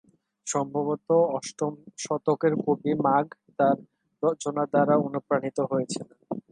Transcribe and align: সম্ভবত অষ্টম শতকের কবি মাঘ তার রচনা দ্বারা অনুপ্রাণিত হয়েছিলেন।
সম্ভবত 0.47 1.07
অষ্টম 1.37 1.73
শতকের 1.97 2.53
কবি 2.63 2.91
মাঘ 3.05 3.25
তার 3.57 3.77
রচনা 4.23 4.63
দ্বারা 4.65 4.95
অনুপ্রাণিত 5.07 5.57
হয়েছিলেন। 5.71 6.17